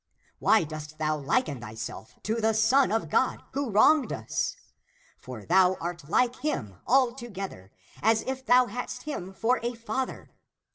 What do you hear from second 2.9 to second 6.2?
of God, who wronged us? For thou art